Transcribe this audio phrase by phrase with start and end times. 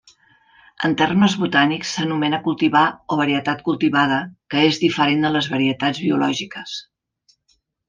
[0.87, 4.19] En termes botànics s'anomena cultivar, o varietat cultivada,
[4.55, 6.77] que és diferent de les varietats biològiques.